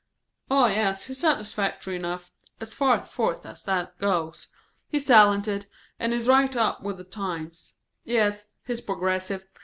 "Oh 0.49 0.65
yes, 0.65 1.03
he's 1.05 1.19
satisfactory 1.19 1.95
enough, 1.95 2.31
as 2.59 2.73
far 2.73 3.05
forth 3.05 3.45
as 3.45 3.63
that 3.65 3.99
goes. 3.99 4.47
He's 4.87 5.05
talented, 5.05 5.67
and 5.99 6.11
he's 6.11 6.27
right 6.27 6.55
up 6.55 6.81
with 6.81 6.97
the 6.97 7.03
times. 7.03 7.75
Yes, 8.03 8.49
he's 8.65 8.81
progressive. 8.81 9.45